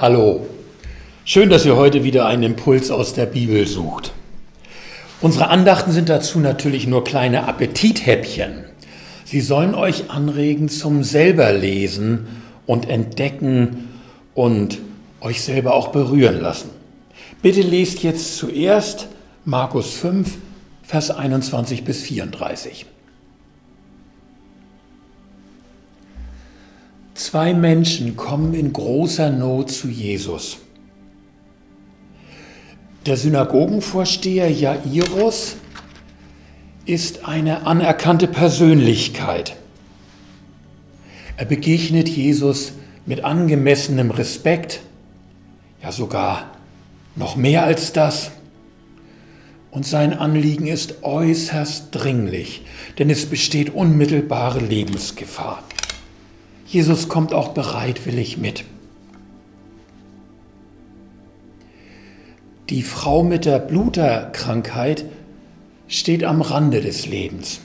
[0.00, 0.46] Hallo,
[1.24, 4.12] schön, dass ihr heute wieder einen Impuls aus der Bibel sucht.
[5.20, 8.62] Unsere Andachten sind dazu natürlich nur kleine Appetithäppchen.
[9.24, 12.28] Sie sollen euch anregen zum selberlesen
[12.64, 13.88] und entdecken
[14.36, 14.78] und
[15.20, 16.70] euch selber auch berühren lassen.
[17.42, 19.08] Bitte lest jetzt zuerst
[19.44, 20.36] Markus 5,
[20.84, 22.86] Vers 21 bis 34.
[27.30, 30.56] Zwei Menschen kommen in großer Not zu Jesus.
[33.04, 35.56] Der Synagogenvorsteher Jairus
[36.86, 39.56] ist eine anerkannte Persönlichkeit.
[41.36, 42.72] Er begegnet Jesus
[43.04, 44.80] mit angemessenem Respekt,
[45.82, 46.52] ja sogar
[47.14, 48.30] noch mehr als das.
[49.70, 52.62] Und sein Anliegen ist äußerst dringlich,
[52.98, 55.62] denn es besteht unmittelbare Lebensgefahr.
[56.68, 58.64] Jesus kommt auch bereitwillig mit.
[62.68, 65.06] Die Frau mit der Bluterkrankheit
[65.86, 67.60] steht am Rande des Lebens.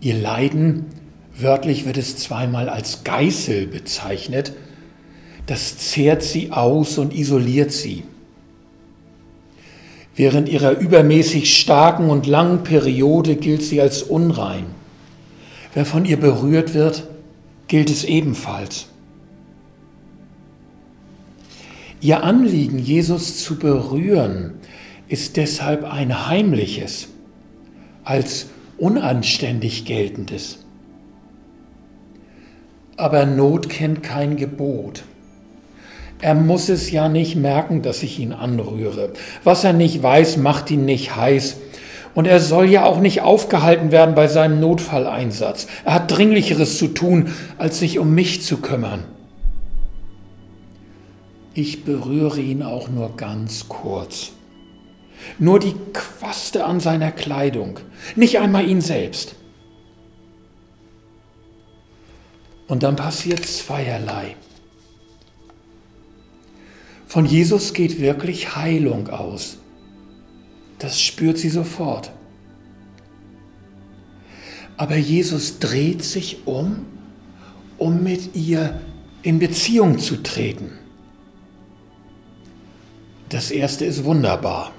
[0.00, 0.86] Ihr Leiden,
[1.36, 4.54] wörtlich wird es zweimal als Geißel bezeichnet,
[5.44, 8.04] das zehrt sie aus und isoliert sie.
[10.14, 14.64] Während ihrer übermäßig starken und langen Periode gilt sie als unrein.
[15.76, 17.06] Wer von ihr berührt wird,
[17.68, 18.86] gilt es ebenfalls.
[22.00, 24.54] Ihr Anliegen, Jesus zu berühren,
[25.06, 27.08] ist deshalb ein heimliches,
[28.04, 28.46] als
[28.78, 30.64] unanständig geltendes.
[32.96, 35.04] Aber Not kennt kein Gebot.
[36.22, 39.12] Er muss es ja nicht merken, dass ich ihn anrühre.
[39.44, 41.58] Was er nicht weiß, macht ihn nicht heiß.
[42.16, 45.66] Und er soll ja auch nicht aufgehalten werden bei seinem Notfalleinsatz.
[45.84, 47.28] Er hat Dringlicheres zu tun,
[47.58, 49.04] als sich um mich zu kümmern.
[51.52, 54.32] Ich berühre ihn auch nur ganz kurz.
[55.38, 57.80] Nur die Quaste an seiner Kleidung,
[58.14, 59.34] nicht einmal ihn selbst.
[62.66, 64.36] Und dann passiert zweierlei.
[67.06, 69.58] Von Jesus geht wirklich Heilung aus.
[70.78, 72.12] Das spürt sie sofort.
[74.76, 76.84] Aber Jesus dreht sich um,
[77.78, 78.80] um mit ihr
[79.22, 80.72] in Beziehung zu treten.
[83.28, 84.72] Das erste ist wunderbar.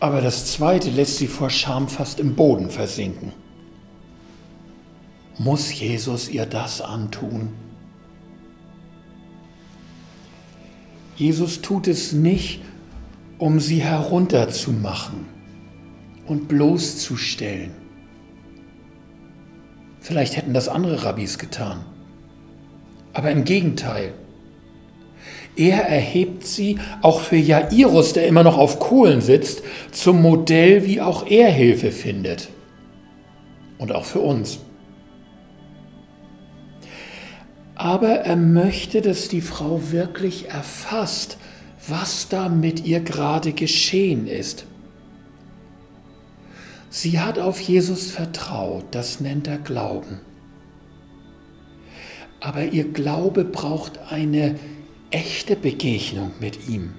[0.00, 3.32] Aber das zweite lässt sie vor Scham fast im Boden versinken.
[5.38, 7.50] Muss Jesus ihr das antun?
[11.16, 12.60] Jesus tut es nicht,
[13.38, 15.26] um sie herunterzumachen
[16.26, 17.72] und bloßzustellen.
[20.00, 21.84] Vielleicht hätten das andere Rabbis getan.
[23.12, 24.12] Aber im Gegenteil.
[25.56, 29.62] Er erhebt sie auch für Jairus, der immer noch auf Kohlen sitzt,
[29.92, 32.48] zum Modell, wie auch er Hilfe findet.
[33.78, 34.58] Und auch für uns.
[37.76, 41.38] Aber er möchte, dass die Frau wirklich erfasst,
[41.88, 44.66] was da mit ihr gerade geschehen ist.
[46.90, 50.20] Sie hat auf Jesus vertraut, das nennt er Glauben.
[52.40, 54.58] Aber ihr Glaube braucht eine
[55.10, 56.94] echte Begegnung mit ihm.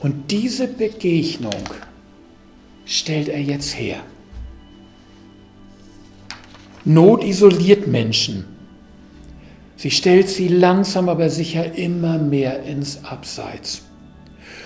[0.00, 1.64] Und diese Begegnung
[2.84, 4.02] stellt er jetzt her.
[6.84, 8.55] Not isoliert Menschen
[9.76, 13.82] Sie stellt sie langsam aber sicher immer mehr ins Abseits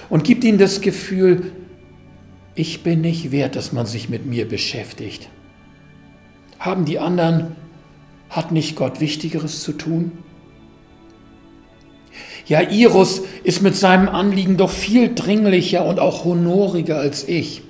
[0.09, 1.53] und gibt ihnen das Gefühl,
[2.54, 5.28] ich bin nicht wert, dass man sich mit mir beschäftigt.
[6.59, 7.56] Haben die anderen,
[8.28, 10.12] hat nicht Gott Wichtigeres zu tun?
[12.47, 17.62] Ja, Iris ist mit seinem Anliegen doch viel dringlicher und auch honoriger als ich.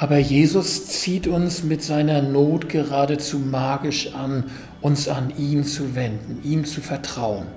[0.00, 4.44] Aber Jesus zieht uns mit seiner Not geradezu magisch an,
[4.80, 7.48] uns an ihn zu wenden, ihm zu vertrauen.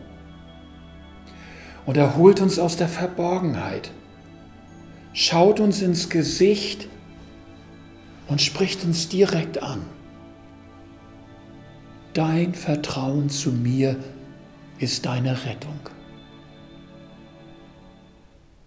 [1.86, 3.92] Und er holt uns aus der Verborgenheit,
[5.14, 6.88] schaut uns ins Gesicht
[8.28, 9.84] und spricht uns direkt an.
[12.16, 13.98] Dein Vertrauen zu mir
[14.80, 15.80] ist deine Rettung.